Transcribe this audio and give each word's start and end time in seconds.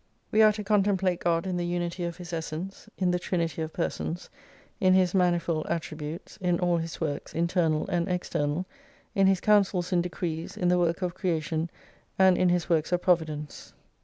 We 0.31 0.41
are 0.41 0.51
to 0.53 0.63
contemplate 0.63 1.19
God 1.19 1.45
in 1.45 1.57
the 1.57 1.63
unity 1.63 2.05
of 2.05 2.17
His 2.17 2.33
essence, 2.33 2.89
in 2.97 3.11
the 3.11 3.19
trinity 3.19 3.61
of 3.61 3.71
persons, 3.71 4.31
in 4.79 4.95
His 4.95 5.13
manifold 5.13 5.67
attributes, 5.69 6.37
in 6.37 6.59
all 6.59 6.77
His 6.77 6.99
works, 6.99 7.35
internal 7.35 7.87
and 7.87 8.09
external, 8.09 8.65
in 9.13 9.27
His 9.27 9.39
counsels 9.39 9.93
and 9.93 10.01
decrees, 10.01 10.57
in 10.57 10.69
the 10.69 10.79
work 10.79 11.03
of 11.03 11.13
creation, 11.13 11.69
and 12.17 12.35
in 12.35 12.49
His 12.49 12.67
works 12.67 12.91
of 12.91 12.99
providence. 13.03 13.75